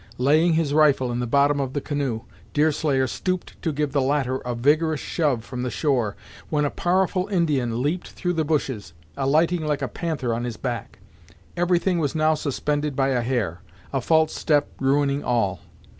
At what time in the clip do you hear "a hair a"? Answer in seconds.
13.09-14.01